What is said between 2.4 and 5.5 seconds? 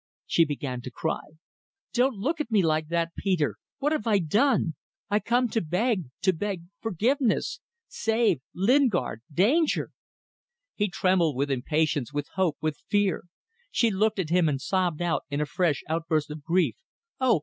at me like that, Peter. What have I done? I come